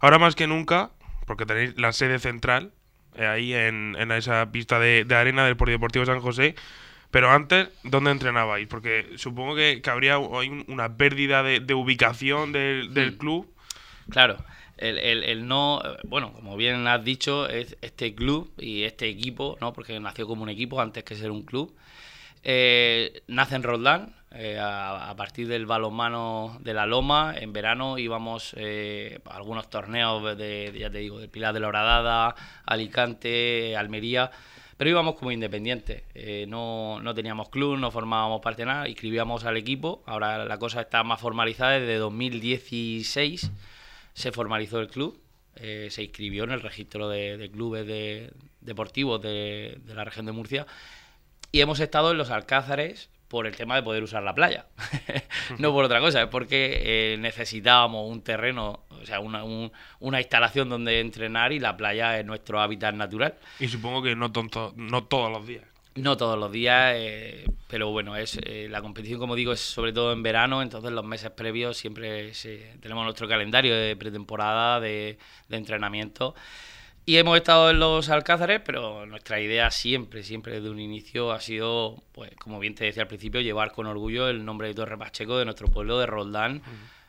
Ahora 0.00 0.18
más 0.18 0.34
que 0.34 0.46
nunca, 0.46 0.90
porque 1.26 1.46
tenéis 1.46 1.76
la 1.78 1.92
sede 1.92 2.18
central 2.18 2.72
eh, 3.16 3.26
ahí 3.26 3.54
en, 3.54 3.96
en 3.98 4.12
esa 4.12 4.50
pista 4.52 4.78
de, 4.78 5.04
de 5.04 5.14
arena 5.14 5.44
del 5.46 5.56
Polideportivo 5.56 6.04
San 6.06 6.20
José. 6.20 6.54
Pero 7.10 7.30
antes, 7.30 7.68
¿dónde 7.84 8.10
entrenabais? 8.10 8.66
Porque 8.68 9.12
supongo 9.16 9.54
que, 9.56 9.82
que 9.82 9.90
habría 9.90 10.16
hay 10.16 10.48
un- 10.48 10.64
una 10.68 10.96
pérdida 10.96 11.42
de, 11.42 11.60
de 11.60 11.74
ubicación 11.74 12.52
del, 12.52 12.94
del 12.94 13.12
Hmm. 13.12 13.18
club. 13.18 13.54
Claro, 14.10 14.38
el, 14.78 14.98
el- 14.98 15.24
el 15.24 15.46
no, 15.48 15.80
bueno, 16.04 16.32
como 16.32 16.56
bien 16.56 16.86
has 16.86 17.04
dicho, 17.04 17.48
es 17.48 17.76
este 17.82 18.14
club 18.14 18.52
y 18.58 18.84
este 18.84 19.08
equipo, 19.08 19.56
¿no? 19.60 19.72
Porque 19.72 19.98
nació 20.00 20.26
como 20.26 20.42
un 20.42 20.48
equipo 20.50 20.80
antes 20.80 21.04
que 21.04 21.14
ser 21.16 21.30
un 21.30 21.42
club. 21.44 21.74
Eh, 22.44 23.22
nace 23.28 23.56
en 23.56 23.62
Roldán, 23.62 24.14
eh, 24.34 24.58
a, 24.60 25.12
partir 25.16 25.48
del 25.48 25.66
balonmano 25.66 26.58
de 26.60 26.74
la 26.74 26.86
Loma. 26.86 27.34
En 27.36 27.52
verano 27.52 27.98
íbamos 27.98 28.54
eh, 28.56 29.20
a 29.26 29.36
algunos 29.36 29.68
torneos 29.70 30.36
de, 30.36 30.74
ya 30.78 30.90
te 30.90 30.98
digo, 30.98 31.18
del 31.18 31.28
Pilar 31.28 31.52
de 31.54 31.60
la 31.60 31.68
Horadada, 31.68 32.34
Alicante, 32.66 33.76
Almería. 33.76 34.30
Pero 34.76 34.90
íbamos 34.90 35.14
como 35.14 35.30
independientes, 35.30 36.02
eh, 36.14 36.46
no, 36.48 37.00
no 37.02 37.14
teníamos 37.14 37.50
club, 37.50 37.78
no 37.78 37.90
formábamos 37.90 38.40
parte 38.40 38.62
de 38.62 38.66
nada, 38.66 38.88
inscribíamos 38.88 39.44
al 39.44 39.56
equipo. 39.56 40.02
Ahora 40.06 40.44
la 40.44 40.58
cosa 40.58 40.80
está 40.80 41.04
más 41.04 41.20
formalizada 41.20 41.72
desde 41.78 41.96
2016 41.96 43.50
se 44.14 44.32
formalizó 44.32 44.80
el 44.80 44.88
club, 44.88 45.18
se 45.54 46.02
inscribió 46.02 46.44
en 46.44 46.50
el 46.50 46.60
registro 46.60 47.08
de, 47.08 47.36
de 47.38 47.50
clubes 47.50 47.86
de- 47.86 48.30
deportivos 48.60 49.20
de, 49.22 49.78
de 49.84 49.94
la 49.94 50.04
región 50.04 50.26
de 50.26 50.32
Murcia 50.32 50.66
Y 51.50 51.60
hemos 51.60 51.80
estado 51.80 52.10
en 52.12 52.18
los 52.18 52.30
Alcázares 52.30 53.10
por 53.32 53.46
el 53.46 53.56
tema 53.56 53.76
de 53.76 53.82
poder 53.82 54.02
usar 54.02 54.22
la 54.22 54.34
playa. 54.34 54.66
no 55.58 55.72
por 55.72 55.86
otra 55.86 56.00
cosa, 56.00 56.20
es 56.20 56.28
porque 56.28 56.82
eh, 56.84 57.16
necesitábamos 57.16 58.10
un 58.10 58.20
terreno, 58.20 58.84
o 58.90 59.06
sea, 59.06 59.20
una, 59.20 59.42
una, 59.42 60.20
instalación 60.20 60.68
donde 60.68 61.00
entrenar 61.00 61.50
y 61.50 61.58
la 61.58 61.74
playa 61.74 62.20
es 62.20 62.26
nuestro 62.26 62.60
hábitat 62.60 62.94
natural. 62.94 63.36
Y 63.58 63.68
supongo 63.68 64.02
que 64.02 64.14
no, 64.14 64.30
tonto, 64.30 64.74
no 64.76 65.04
todos 65.04 65.32
los 65.32 65.46
días. 65.46 65.64
No 65.94 66.18
todos 66.18 66.38
los 66.38 66.52
días, 66.52 66.92
eh, 66.94 67.46
pero 67.68 67.90
bueno, 67.90 68.16
es 68.16 68.38
eh, 68.44 68.68
la 68.70 68.82
competición, 68.82 69.18
como 69.18 69.34
digo, 69.34 69.54
es 69.54 69.60
sobre 69.60 69.94
todo 69.94 70.12
en 70.12 70.22
verano, 70.22 70.60
entonces 70.60 70.92
los 70.92 71.04
meses 71.04 71.30
previos 71.30 71.78
siempre 71.78 72.32
tenemos 72.82 73.02
nuestro 73.04 73.26
calendario 73.26 73.74
de 73.74 73.96
pretemporada, 73.96 74.78
de, 74.78 75.16
de, 75.48 75.56
entrenamiento. 75.56 76.34
Y 77.04 77.16
hemos 77.16 77.36
estado 77.36 77.70
en 77.70 77.80
los 77.80 78.10
Alcázares, 78.10 78.60
pero 78.64 79.06
nuestra 79.06 79.40
idea 79.40 79.72
siempre, 79.72 80.22
siempre 80.22 80.54
desde 80.54 80.70
un 80.70 80.78
inicio 80.78 81.32
ha 81.32 81.40
sido, 81.40 82.00
pues 82.12 82.30
como 82.36 82.60
bien 82.60 82.76
te 82.76 82.84
decía 82.84 83.02
al 83.02 83.08
principio, 83.08 83.40
llevar 83.40 83.72
con 83.72 83.86
orgullo 83.86 84.28
el 84.28 84.44
nombre 84.44 84.68
de 84.68 84.74
Torre 84.74 84.96
Pacheco 84.96 85.36
de 85.36 85.44
nuestro 85.44 85.66
pueblo 85.66 85.98
de 85.98 86.06
Roldán. 86.06 86.62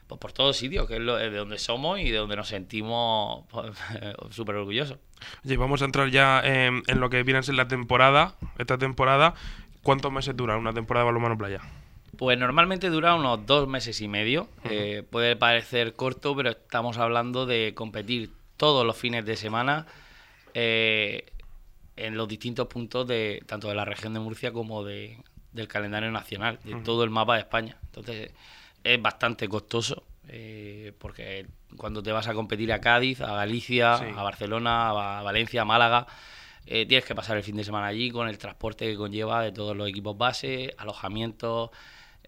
Pues 0.08 0.20
por 0.20 0.34
todos 0.34 0.58
sitios, 0.58 0.88
que 0.88 0.98
es 0.98 1.06
de 1.06 1.38
donde 1.38 1.60
somos 1.60 2.00
y 2.00 2.10
de 2.10 2.18
donde 2.18 2.36
nos 2.36 2.48
sentimos 2.48 3.46
súper 4.32 4.56
pues, 4.56 4.58
orgullosos. 4.58 4.98
Oye, 5.46 5.58
vamos 5.58 5.84
a 5.84 5.86
entrar 5.86 6.10
ya 6.10 6.42
en, 6.44 6.84
lo 7.00 7.10
que 7.12 7.22
viene 7.22 7.40
a 7.40 7.44
ser 7.44 7.56
la 7.56 7.68
temporada, 7.68 8.36
esta 8.58 8.80
temporada. 8.80 9.36
¿Cuántos 9.84 10.12
meses 10.12 10.36
dura 10.36 10.58
una 10.58 10.74
temporada 10.74 11.04
de 11.04 11.12
balonmano 11.12 11.38
playa? 11.38 11.62
Pues 12.18 12.38
normalmente 12.38 12.90
dura 12.90 13.16
unos 13.16 13.46
dos 13.46 13.68
meses 13.68 14.02
y 14.02 14.08
medio. 14.08 14.48
Eh, 14.66 15.04
puede 15.10 15.36
parecer 15.36 15.94
corto, 15.94 16.36
pero 16.36 16.52
estamos 16.52 16.98
hablando 16.98 17.46
de 17.46 17.74
competir 17.76 18.32
todos 18.64 18.86
los 18.86 18.96
fines 18.96 19.26
de 19.26 19.36
semana 19.36 19.86
eh, 20.54 21.26
en 21.98 22.16
los 22.16 22.30
distintos 22.30 22.68
puntos 22.68 23.06
de 23.06 23.44
tanto 23.46 23.68
de 23.68 23.76
la 23.76 23.84
región 23.84 24.14
de 24.14 24.22
Murcia 24.22 24.54
como 24.54 24.86
de, 24.86 25.22
del 25.52 25.68
calendario 25.68 26.10
nacional, 26.12 26.60
de 26.64 26.76
todo 26.76 27.04
el 27.04 27.10
mapa 27.10 27.34
de 27.34 27.42
España. 27.42 27.78
Entonces 27.84 28.32
es 28.82 29.02
bastante 29.02 29.50
costoso 29.50 30.06
eh, 30.30 30.94
porque 30.98 31.46
cuando 31.76 32.02
te 32.02 32.14
vas 32.14 32.30
a 32.30 32.34
competir 32.34 32.72
a 32.72 32.80
Cádiz, 32.80 33.20
a 33.20 33.34
Galicia, 33.34 33.96
a 33.96 34.24
Barcelona, 34.24 34.92
a 34.92 35.22
Valencia, 35.24 35.64
a 35.64 35.66
Málaga, 35.66 36.08
eh, 36.66 36.86
tienes 36.86 37.04
que 37.04 37.16
pasar 37.16 37.36
el 37.36 37.44
fin 37.44 37.58
de 37.58 37.66
semana 37.66 37.88
allí 37.88 38.12
con 38.12 38.30
el 38.30 38.38
transporte 38.38 38.90
que 38.90 38.96
conlleva 38.96 39.44
de 39.44 39.52
todos 39.52 39.76
los 39.76 39.90
equipos 39.90 40.18
base, 40.18 40.74
alojamiento, 40.78 41.74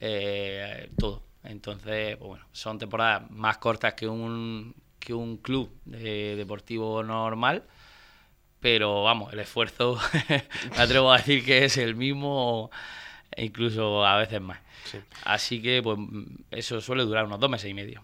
eh, 0.01 0.91
todo. 0.99 1.23
Entonces, 1.45 2.17
pues 2.17 2.27
bueno, 2.27 2.45
son 2.51 2.77
temporadas 2.77 3.31
más 3.31 3.57
cortas 3.59 3.93
que 3.93 4.05
un, 4.05 4.75
que 5.05 5.13
un 5.13 5.37
club 5.37 5.69
deportivo 5.85 7.03
normal, 7.03 7.63
pero 8.59 9.03
vamos, 9.03 9.31
el 9.31 9.39
esfuerzo 9.39 9.99
me 10.29 10.81
atrevo 10.81 11.11
a 11.11 11.17
decir 11.17 11.45
que 11.45 11.65
es 11.65 11.77
el 11.77 11.95
mismo 11.95 12.71
e 13.31 13.45
incluso 13.45 14.05
a 14.05 14.17
veces 14.17 14.41
más. 14.41 14.59
Así 15.23 15.61
que 15.61 15.81
pues 15.83 15.97
eso 16.51 16.81
suele 16.81 17.03
durar 17.03 17.25
unos 17.25 17.39
dos 17.39 17.49
meses 17.49 17.69
y 17.69 17.73
medio. 17.73 18.01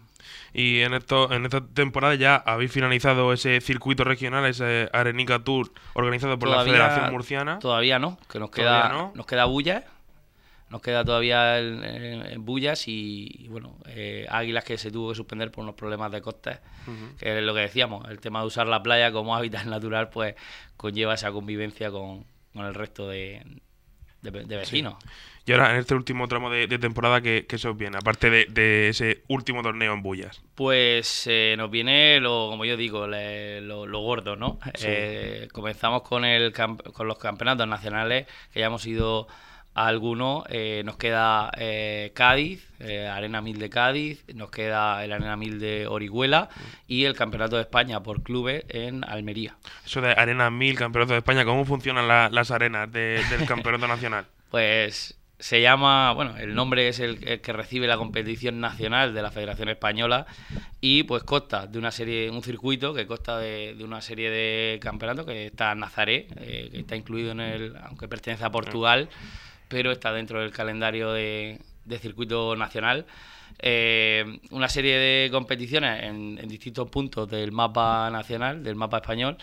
Y 0.52 0.80
en 0.80 0.94
esto, 0.94 1.32
en 1.32 1.44
esta 1.44 1.64
temporada 1.66 2.14
ya 2.14 2.36
habéis 2.36 2.70
finalizado 2.70 3.32
ese 3.32 3.60
circuito 3.60 4.04
regional, 4.04 4.44
ese 4.44 4.88
Arenica 4.92 5.38
Tour 5.38 5.72
organizado 5.94 6.38
por 6.38 6.48
la 6.48 6.64
Federación 6.64 7.10
Murciana. 7.10 7.58
Todavía 7.58 7.98
no, 7.98 8.18
que 8.30 8.38
nos 8.38 8.50
queda, 8.50 8.88
no? 8.88 9.12
nos 9.14 9.26
queda 9.26 9.46
Bullas, 9.46 9.84
nos 10.72 10.80
queda 10.80 11.04
todavía 11.04 11.58
en, 11.58 12.44
Bullas 12.46 12.88
y, 12.88 13.46
bueno, 13.50 13.76
eh, 13.88 14.26
Águilas 14.30 14.64
que 14.64 14.78
se 14.78 14.90
tuvo 14.90 15.10
que 15.10 15.14
suspender 15.14 15.50
por 15.50 15.64
unos 15.64 15.74
problemas 15.74 16.10
de 16.10 16.22
costes, 16.22 16.60
que 17.18 17.38
es 17.38 17.44
lo 17.44 17.52
que 17.52 17.60
decíamos, 17.60 18.08
el 18.08 18.20
tema 18.20 18.40
de 18.40 18.46
usar 18.46 18.66
la 18.66 18.82
playa 18.82 19.12
como 19.12 19.36
hábitat 19.36 19.66
natural 19.66 20.08
pues 20.08 20.34
conlleva 20.78 21.12
esa 21.12 21.30
convivencia 21.30 21.90
con, 21.90 22.24
el 22.54 22.74
resto 22.74 23.06
de, 23.06 23.42
vecinos. 24.22 24.94
Y 25.44 25.52
ahora, 25.52 25.72
en 25.72 25.76
este 25.76 25.94
último 25.94 26.26
tramo 26.26 26.48
de, 26.48 26.66
temporada, 26.78 27.20
¿qué, 27.20 27.44
se 27.58 27.68
os 27.68 27.76
viene? 27.76 27.98
Aparte 27.98 28.30
de, 28.30 28.88
ese 28.88 29.24
último 29.28 29.62
torneo 29.62 29.92
en 29.92 30.02
Bullas. 30.02 30.40
Pues 30.54 31.26
eh, 31.26 31.54
nos 31.58 31.70
viene, 31.70 32.18
lo, 32.18 32.48
como 32.48 32.64
yo 32.64 32.78
digo, 32.78 33.06
lo, 33.06 34.00
gordo, 34.00 34.36
¿no? 34.36 34.58
Eh, 34.80 35.48
comenzamos 35.52 36.00
con, 36.00 36.24
el, 36.24 36.54
con 36.54 37.06
los 37.06 37.18
campeonatos 37.18 37.68
nacionales, 37.68 38.26
que 38.54 38.60
ya 38.60 38.66
hemos 38.66 38.86
ido 38.86 39.28
a 39.74 39.86
algunos. 39.86 40.44
Eh, 40.48 40.82
nos 40.84 40.96
queda 40.96 41.50
Cádiz, 42.14 42.68
Arena 42.80 43.40
1000 43.40 43.58
de 43.58 43.70
Cádiz, 43.70 44.24
nos 44.34 44.50
queda 44.50 45.04
el 45.04 45.12
Arena 45.12 45.36
1000 45.36 45.60
de 45.60 45.86
Orihuela 45.86 46.48
y 46.86 47.04
el 47.04 47.14
Campeonato 47.14 47.56
de 47.56 47.62
España 47.62 48.02
por 48.02 48.22
clubes 48.22 48.64
en 48.68 49.04
Almería. 49.04 49.56
Eso 49.84 50.00
de 50.00 50.12
Arena 50.12 50.50
1000, 50.50 50.76
Campeonato 50.76 51.12
de 51.12 51.18
España, 51.18 51.44
¿cómo 51.44 51.64
funcionan 51.64 52.08
las 52.08 52.50
arenas 52.50 52.90
del 52.92 53.46
Campeonato 53.46 53.86
Nacional? 53.88 54.26
Pues 54.52 55.18
se 55.42 55.60
llama, 55.60 56.12
bueno, 56.12 56.36
el 56.38 56.54
nombre 56.54 56.86
es 56.86 57.00
el, 57.00 57.40
que 57.40 57.52
recibe 57.52 57.88
la 57.88 57.96
competición 57.96 58.60
nacional 58.60 59.12
de 59.12 59.22
la 59.22 59.32
Federación 59.32 59.68
Española 59.68 60.24
y 60.80 61.02
pues 61.02 61.24
consta 61.24 61.66
de 61.66 61.80
una 61.80 61.90
serie, 61.90 62.30
un 62.30 62.44
circuito 62.44 62.94
que 62.94 63.08
consta 63.08 63.38
de, 63.38 63.76
una 63.82 64.00
serie 64.00 64.30
de 64.30 64.78
campeonatos 64.78 65.26
que 65.26 65.46
está 65.46 65.74
Nazaré, 65.74 66.28
eh, 66.36 66.68
que 66.70 66.78
está 66.78 66.94
incluido 66.94 67.32
en 67.32 67.40
el, 67.40 67.76
aunque 67.82 68.06
pertenece 68.06 68.44
a 68.44 68.52
Portugal, 68.52 69.08
pero 69.72 69.90
está 69.90 70.12
dentro 70.12 70.38
del 70.38 70.52
calendario 70.52 71.12
de, 71.12 71.58
circuito 71.98 72.54
nacional. 72.56 73.06
Eh, 73.58 74.38
una 74.50 74.68
serie 74.68 74.98
de 74.98 75.30
competiciones 75.30 76.04
en, 76.04 76.38
en 76.38 76.46
distintos 76.46 76.90
puntos 76.90 77.26
del 77.30 77.52
mapa 77.52 78.10
nacional, 78.10 78.62
del 78.62 78.76
mapa 78.76 78.98
español, 78.98 79.38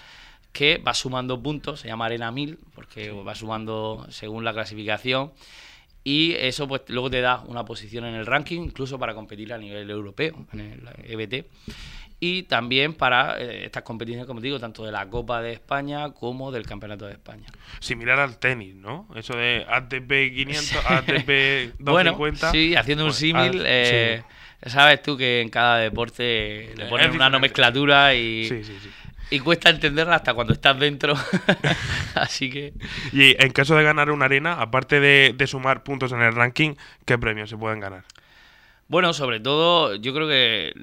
que 0.51 0.77
va 0.77 0.93
sumando 0.93 1.41
puntos, 1.41 1.79
se 1.79 1.87
llama 1.87 2.05
Arena 2.05 2.31
1000, 2.31 2.59
porque 2.75 3.09
va 3.09 3.33
sumando 3.33 4.05
según 4.11 4.45
la 4.45 4.53
clasificación 4.53 5.31
y 6.03 6.33
eso 6.33 6.67
pues 6.67 6.83
luego 6.89 7.09
te 7.09 7.21
da 7.21 7.43
una 7.47 7.65
posición 7.65 8.05
en 8.05 8.13
el 8.13 8.27
ranking, 8.27 8.61
incluso 8.61 8.99
para 8.99 9.15
competir 9.15 9.51
a 9.51 9.57
nivel 9.57 9.89
europeo, 9.89 10.45
en 10.53 10.59
el 10.59 10.89
EBT. 11.05 11.45
Y 12.19 12.43
también 12.43 12.93
para 12.93 13.39
eh, 13.39 13.65
estas 13.65 13.83
competiciones, 13.83 14.27
como 14.27 14.41
digo, 14.41 14.59
tanto 14.59 14.85
de 14.85 14.91
la 14.91 15.07
Copa 15.07 15.41
de 15.41 15.53
España 15.53 16.11
como 16.11 16.51
del 16.51 16.65
Campeonato 16.65 17.05
de 17.05 17.13
España. 17.13 17.47
Similar 17.79 18.19
al 18.19 18.37
tenis, 18.37 18.75
¿no? 18.75 19.07
Eso 19.15 19.35
de 19.37 19.65
ATP 19.69 20.35
500, 20.35 20.85
ATP 20.85 21.79
250. 21.79 21.81
Bueno, 21.81 22.51
sí, 22.51 22.75
haciendo 22.75 23.05
un 23.05 23.13
símil, 23.13 23.61
ah, 23.61 23.65
eh, 23.65 24.23
sabes 24.65 25.01
tú 25.01 25.15
que 25.15 25.39
en 25.39 25.49
cada 25.49 25.77
deporte 25.77 26.73
le 26.75 26.85
ponen 26.87 27.11
una 27.11 27.29
nomenclatura 27.29 28.13
y... 28.15 28.45
Sí, 28.45 28.63
sí, 28.63 28.77
sí 28.81 28.89
y 29.31 29.39
cuesta 29.39 29.69
entenderla 29.69 30.15
hasta 30.15 30.33
cuando 30.33 30.53
estás 30.53 30.79
dentro. 30.79 31.13
Así 32.15 32.49
que. 32.49 32.73
Y 33.13 33.41
en 33.41 33.51
caso 33.51 33.75
de 33.75 33.83
ganar 33.83 34.11
una 34.11 34.25
arena, 34.25 34.53
aparte 34.53 34.99
de, 34.99 35.47
sumar 35.47 35.83
puntos 35.83 36.11
en 36.11 36.21
el 36.21 36.33
ranking, 36.33 36.75
¿qué 37.05 37.17
premios 37.17 37.49
se 37.49 37.57
pueden 37.57 37.79
ganar? 37.79 38.03
Bueno, 38.87 39.13
sobre 39.13 39.39
todo, 39.39 39.95
yo 39.95 40.13
creo 40.13 40.27
que. 40.27 40.73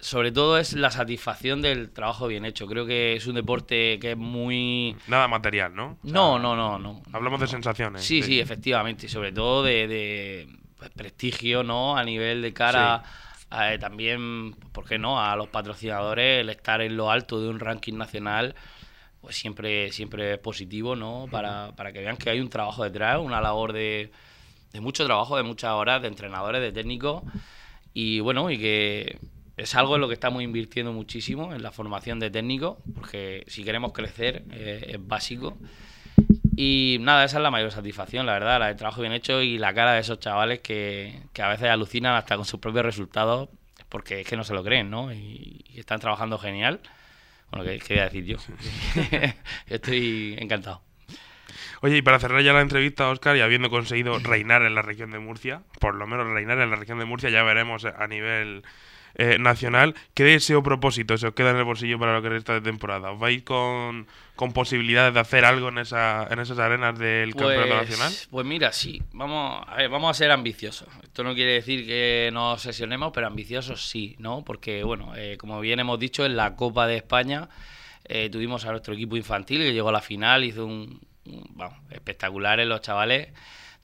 Sobre 0.00 0.32
todo 0.32 0.58
es 0.58 0.72
la 0.72 0.90
satisfacción 0.90 1.60
del 1.60 1.90
trabajo 1.90 2.26
bien 2.26 2.46
hecho. 2.46 2.66
Creo 2.66 2.86
que 2.86 3.16
es 3.16 3.26
un 3.26 3.34
deporte 3.34 3.98
que 4.00 4.12
es 4.12 4.16
muy. 4.16 4.96
Nada 5.06 5.28
material, 5.28 5.74
¿no? 5.74 5.98
no, 6.02 6.38
no, 6.38 6.56
no, 6.56 6.78
no. 6.78 7.02
Hablamos 7.12 7.40
de 7.40 7.46
sensaciones. 7.46 8.02
Sí, 8.02 8.22
sí, 8.22 8.40
efectivamente. 8.40 9.06
Y 9.06 9.08
sobre 9.10 9.30
todo 9.32 9.62
de, 9.62 10.48
pues, 10.78 10.90
prestigio, 10.90 11.62
¿no? 11.62 11.96
A 11.96 12.04
nivel 12.04 12.40
de 12.42 12.52
cara. 12.52 13.02
Eh, 13.52 13.78
también, 13.78 14.54
¿por 14.72 14.86
qué 14.86 14.96
no? 14.96 15.20
A 15.20 15.34
los 15.34 15.48
patrocinadores, 15.48 16.40
el 16.40 16.50
estar 16.50 16.80
en 16.80 16.96
lo 16.96 17.10
alto 17.10 17.40
de 17.42 17.48
un 17.48 17.58
ranking 17.58 17.94
nacional, 17.94 18.54
pues 19.20 19.36
siempre, 19.36 19.90
siempre 19.90 20.34
es 20.34 20.38
positivo, 20.38 20.94
¿no? 20.94 21.26
Para, 21.30 21.72
para 21.74 21.92
que 21.92 21.98
vean 21.98 22.16
que 22.16 22.30
hay 22.30 22.40
un 22.40 22.48
trabajo 22.48 22.84
detrás, 22.84 23.18
una 23.18 23.40
labor 23.40 23.72
de, 23.72 24.12
de 24.72 24.80
mucho 24.80 25.04
trabajo, 25.04 25.36
de 25.36 25.42
muchas 25.42 25.72
horas, 25.72 26.00
de 26.00 26.06
entrenadores, 26.08 26.62
de 26.62 26.70
técnicos, 26.70 27.24
y 27.92 28.20
bueno, 28.20 28.52
y 28.52 28.58
que 28.58 29.18
es 29.60 29.74
algo 29.74 29.96
en 29.96 30.00
lo 30.00 30.08
que 30.08 30.14
estamos 30.14 30.42
invirtiendo 30.42 30.92
muchísimo, 30.92 31.54
en 31.54 31.62
la 31.62 31.70
formación 31.70 32.18
de 32.18 32.30
técnicos, 32.30 32.78
porque 32.94 33.44
si 33.46 33.62
queremos 33.62 33.92
crecer 33.92 34.44
eh, 34.52 34.92
es 34.94 35.06
básico. 35.06 35.58
Y 36.56 36.96
nada, 37.00 37.24
esa 37.24 37.36
es 37.36 37.42
la 37.42 37.50
mayor 37.50 37.70
satisfacción, 37.70 38.24
la 38.24 38.32
verdad, 38.32 38.70
el 38.70 38.76
trabajo 38.76 39.02
bien 39.02 39.12
hecho 39.12 39.42
y 39.42 39.58
la 39.58 39.74
cara 39.74 39.92
de 39.92 40.00
esos 40.00 40.18
chavales 40.18 40.60
que, 40.60 41.20
a 41.38 41.48
veces 41.48 41.68
alucinan 41.68 42.14
hasta 42.14 42.36
con 42.36 42.44
sus 42.44 42.58
propios 42.58 42.84
resultados 42.84 43.50
porque 43.88 44.20
es 44.20 44.26
que 44.26 44.36
no 44.36 44.44
se 44.44 44.54
lo 44.54 44.64
creen, 44.64 44.90
¿no? 44.90 45.12
Y, 45.12 45.64
están 45.74 46.00
trabajando 46.00 46.38
genial. 46.38 46.80
Bueno, 47.50 47.64
¿qué 47.64 47.78
quería 47.78 48.04
decir 48.04 48.24
yo? 48.24 48.36
Estoy 49.66 50.36
encantado. 50.38 50.82
Oye, 51.82 51.96
y 51.96 52.02
para 52.02 52.18
cerrar 52.18 52.42
ya 52.42 52.52
la 52.52 52.60
entrevista, 52.60 53.08
Oscar, 53.08 53.36
y 53.36 53.40
habiendo 53.40 53.70
conseguido 53.70 54.18
reinar 54.18 54.62
en 54.62 54.74
la 54.74 54.82
región 54.82 55.10
de 55.10 55.18
Murcia, 55.18 55.62
por 55.80 55.94
lo 55.94 56.06
menos 56.06 56.26
reinar 56.26 56.58
en 56.60 56.70
la 56.70 56.76
región 56.76 56.98
de 56.98 57.06
Murcia, 57.06 57.30
ya 57.30 57.42
veremos 57.42 57.84
a 57.84 58.06
nivel 58.06 58.62
eh, 59.14 59.38
nacional, 59.38 59.94
¿qué 60.14 60.24
deseo 60.24 60.62
propósito 60.62 61.16
se 61.18 61.26
os 61.26 61.34
queda 61.34 61.50
en 61.50 61.56
el 61.56 61.64
bolsillo 61.64 61.98
para 61.98 62.14
lo 62.14 62.22
que 62.22 62.28
resta 62.28 62.54
de 62.54 62.60
temporada? 62.60 63.10
¿Os 63.10 63.18
vais 63.18 63.42
con, 63.42 64.06
con 64.36 64.52
posibilidades 64.52 65.14
de 65.14 65.20
hacer 65.20 65.44
algo 65.44 65.68
en, 65.68 65.78
esa, 65.78 66.26
en 66.30 66.38
esas 66.38 66.58
arenas 66.58 66.98
del 66.98 67.34
campeonato 67.34 67.68
pues, 67.68 67.90
nacional? 67.90 68.12
Pues 68.30 68.46
mira, 68.46 68.72
sí, 68.72 69.02
vamos 69.12 69.64
a, 69.66 69.76
ver, 69.76 69.88
vamos 69.88 70.10
a 70.10 70.14
ser 70.14 70.30
ambiciosos. 70.30 70.88
Esto 71.02 71.24
no 71.24 71.34
quiere 71.34 71.52
decir 71.52 71.86
que 71.86 72.30
nos 72.32 72.62
sesionemos, 72.62 73.12
pero 73.12 73.26
ambiciosos 73.26 73.88
sí, 73.88 74.16
¿no? 74.18 74.44
Porque, 74.44 74.84
bueno, 74.84 75.12
eh, 75.16 75.36
como 75.38 75.60
bien 75.60 75.80
hemos 75.80 75.98
dicho, 75.98 76.24
en 76.24 76.36
la 76.36 76.56
Copa 76.56 76.86
de 76.86 76.96
España 76.96 77.48
eh, 78.04 78.28
tuvimos 78.30 78.64
a 78.64 78.70
nuestro 78.70 78.94
equipo 78.94 79.16
infantil 79.16 79.58
que 79.60 79.72
llegó 79.72 79.88
a 79.88 79.92
la 79.92 80.00
final, 80.00 80.44
hizo 80.44 80.66
un, 80.66 81.00
vamos, 81.50 81.78
espectaculares 81.90 82.66
los 82.66 82.80
chavales 82.80 83.28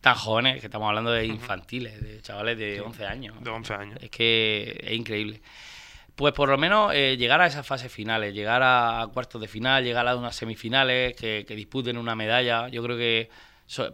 tan 0.06 0.14
jóvenes, 0.14 0.60
que 0.60 0.66
estamos 0.66 0.86
hablando 0.86 1.10
de 1.10 1.26
infantiles, 1.26 2.00
de 2.00 2.22
chavales 2.22 2.56
de 2.56 2.80
11 2.80 3.06
años. 3.06 3.42
De 3.42 3.50
11 3.50 3.74
años. 3.74 3.98
Es 4.00 4.08
que 4.08 4.78
es 4.80 4.92
increíble. 4.92 5.40
Pues 6.14 6.32
por 6.32 6.48
lo 6.48 6.56
menos 6.56 6.94
eh, 6.94 7.16
llegar 7.18 7.40
a 7.40 7.46
esas 7.48 7.66
fases 7.66 7.90
finales, 7.90 8.32
llegar 8.32 8.62
a, 8.62 9.08
cuartos 9.12 9.40
de 9.40 9.48
final, 9.48 9.82
llegar 9.82 10.06
a 10.06 10.14
unas 10.14 10.36
semifinales, 10.36 11.16
que, 11.16 11.44
que 11.44 11.56
disputen 11.56 11.98
una 11.98 12.14
medalla, 12.14 12.68
yo 12.68 12.84
creo 12.84 12.96
que 12.96 13.30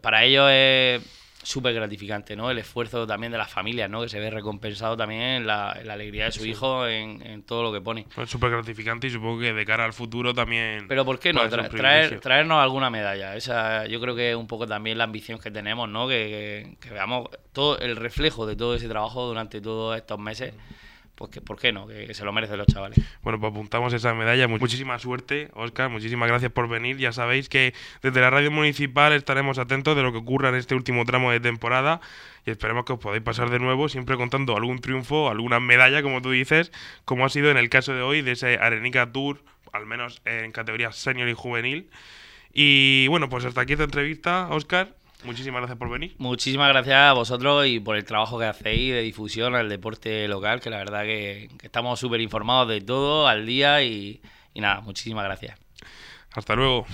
para 0.03 0.23
ellos 0.25 0.51
es 0.51 1.03
súper 1.43 1.75
gratificante, 1.75 2.37
¿no? 2.37 2.51
El 2.51 2.59
esfuerzo 2.59 3.07
también 3.07 3.33
de 3.33 3.39
las 3.39 3.51
familias, 3.51 3.91
¿no? 3.91 4.03
Que 4.03 4.09
se 4.09 4.19
ve 4.19 4.31
recompensado 4.31 4.97
también 4.97 5.23
en 5.23 5.47
la, 5.47 5.71
alegría 5.71 6.27
de 6.27 6.33
su 6.33 6.45
hijo, 6.47 6.87
en, 6.87 7.43
todo 7.43 7.63
lo 7.63 7.73
que 7.73 7.81
pone. 7.81 8.07
Pues 8.15 8.31
súper 8.31 8.51
gratificante 8.51 9.07
y 9.07 9.11
supongo 9.11 9.41
que 9.41 9.53
de 9.53 9.65
cara 9.65 9.85
al 9.85 9.93
futuro 9.93 10.33
también... 10.35 10.87
Pero 10.89 11.05
¿por 11.05 11.19
qué 11.19 11.33
no? 11.33 11.49
traer, 11.49 12.21
traernos 12.21 12.63
alguna 12.63 12.91
medalla. 12.91 13.37
Esa 13.37 13.87
yo 13.87 14.01
creo 14.01 14.15
que 14.15 14.31
es 14.31 14.37
un 14.37 14.47
poco 14.47 14.67
también 14.67 14.99
la 14.99 15.05
ambición 15.05 15.39
que 15.39 15.51
tenemos, 15.51 15.89
¿no? 15.89 16.09
Que, 16.09 16.77
que, 16.81 16.91
veamos 16.91 17.29
todo 17.53 17.79
el 17.79 17.97
reflejo 17.97 18.47
de 18.47 18.57
todo 18.57 18.75
ese 18.75 18.89
trabajo 18.89 19.27
durante 19.27 19.61
todos 19.61 19.97
estos 19.97 20.19
meses 20.19 20.55
pues 21.23 21.31
que, 21.31 21.41
¿por 21.41 21.57
qué 21.57 21.73
no? 21.73 21.87
Que, 21.87 22.13
se 22.15 22.25
lo 22.25 22.33
merecen 22.33 22.59
los 22.59 22.67
chavales. 22.67 22.99
Bueno, 23.23 23.39
pues 23.39 23.53
apuntamos 23.53 23.93
esa 23.93 24.13
medalla. 24.13 24.49
Muchísima 24.49 24.99
suerte, 24.99 25.51
Oscar. 25.55 25.89
Muchísimas 25.89 26.29
gracias 26.29 26.51
por 26.51 26.69
venir. 26.69 26.97
Ya 26.97 27.13
sabéis 27.13 27.49
que 27.49 27.75
desde 28.03 28.21
la 28.21 28.29
radio 28.29 28.51
municipal 28.51 29.13
estaremos 29.13 29.59
atentos 29.59 29.95
de 29.95 30.03
lo 30.03 30.11
que 30.11 30.19
ocurra 30.19 30.49
en 30.49 30.57
este 30.57 30.75
último 30.75 31.05
tramo 31.05 31.31
de 31.31 31.39
temporada 31.39 32.01
y 32.45 32.51
esperemos 32.51 32.85
que 32.85 32.95
os 32.95 32.99
podáis 32.99 33.23
pasar 33.23 33.51
de 33.51 33.61
nuevo, 33.61 33.89
siempre 33.89 34.17
contando 34.17 34.57
algún 34.57 34.81
triunfo, 34.81 35.31
alguna 35.31 35.61
medalla, 35.61 36.03
como 36.03 36.23
tú 36.23 36.33
dices, 36.33 36.73
como 37.05 37.25
ha 37.25 37.29
sido 37.29 37.53
en 37.53 37.57
el 37.57 37.69
caso 37.69 37.95
de 37.95 38.03
hoy 38.03 38.23
de 38.23 38.33
ese 38.33 38.59
Arenica 38.59 39.13
Tour, 39.13 39.45
al 39.73 39.87
menos 39.87 40.23
en 40.25 40.51
categoría 40.51 40.91
senior 40.91 41.29
y 41.29 41.35
juvenil. 41.35 41.89
Y 42.53 43.07
bueno, 43.07 43.29
pues 43.29 43.45
hasta 43.45 43.61
aquí 43.61 43.75
esta 43.75 43.85
entrevista, 43.85 44.49
Oscar. 44.51 44.97
Muchísimas 45.25 45.61
gracias 45.61 45.79
por 45.79 45.91
venir. 45.91 46.15
Muchísimas 46.19 46.69
gracias 46.69 46.97
a 46.97 47.13
vosotros 47.13 47.67
y 47.67 47.81
por 47.81 47.97
el 47.97 48.05
trabajo 48.05 48.39
que 48.39 48.47
hacéis 48.47 48.93
de 48.93 49.03
difusión 49.03 49.55
al 49.55 49.69
deporte 49.69 50.27
local, 50.29 50.61
que 50.61 50.71
la 50.71 50.79
verdad 50.79 51.03
que, 51.03 51.49
estamos 51.63 52.01
súper 52.01 52.21
informados 52.21 52.69
de 52.69 52.81
todo 52.81 53.29
al 53.29 53.47
día 53.47 53.83
y, 53.83 54.21
y 54.55 54.61
nada, 54.61 54.81
muchísimas 54.81 55.25
gracias. 55.25 55.59
Hasta 56.35 56.55
luego. 56.55 56.87